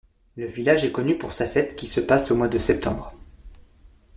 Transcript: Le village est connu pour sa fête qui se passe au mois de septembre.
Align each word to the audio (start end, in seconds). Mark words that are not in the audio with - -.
Le 0.35 0.47
village 0.47 0.83
est 0.83 0.91
connu 0.91 1.15
pour 1.15 1.31
sa 1.31 1.47
fête 1.47 1.75
qui 1.75 1.85
se 1.85 2.01
passe 2.01 2.31
au 2.31 2.35
mois 2.35 2.47
de 2.47 2.57
septembre. 2.57 3.13